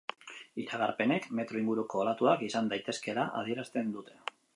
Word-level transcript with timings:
Iragarpenek 0.61 1.27
metro 1.39 1.59
inguruko 1.59 2.01
olatuak 2.05 2.41
izan 2.47 2.71
daitezkeela 2.73 3.27
adierazten 3.43 3.93
dute. 3.99 4.19